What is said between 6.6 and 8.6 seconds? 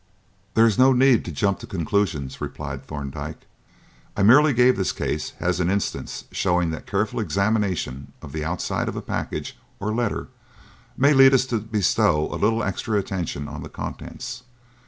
that careful examination of the